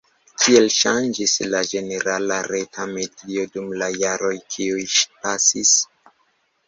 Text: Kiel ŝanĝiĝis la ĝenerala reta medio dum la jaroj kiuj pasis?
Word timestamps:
Kiel 0.43 0.63
ŝanĝiĝis 0.75 1.33
la 1.49 1.59
ĝenerala 1.73 2.39
reta 2.53 2.87
medio 2.95 3.45
dum 3.57 3.69
la 3.83 3.91
jaroj 4.05 4.35
kiuj 4.57 4.83
pasis? 5.21 5.79